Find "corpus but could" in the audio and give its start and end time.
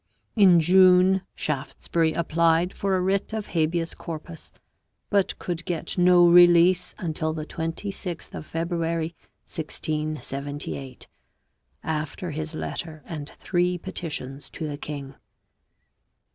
3.93-5.63